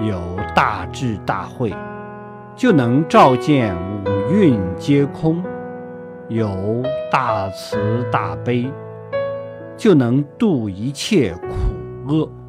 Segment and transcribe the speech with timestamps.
[0.00, 0.20] 有
[0.54, 1.72] 大智大慧
[2.56, 5.42] 就能照见五蕴皆空
[6.28, 8.70] 有大慈大悲
[9.76, 12.43] 就能度一切苦厄。